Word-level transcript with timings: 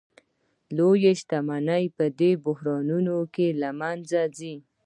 لویې 0.77 1.11
شتمنۍ 1.19 1.85
په 1.97 2.05
دې 2.19 2.31
بحرانونو 2.45 3.17
کې 3.33 3.47
له 3.61 3.69
منځه 3.79 4.21
ځي 4.37 4.55